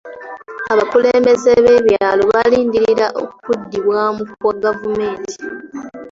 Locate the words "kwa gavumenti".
4.39-5.35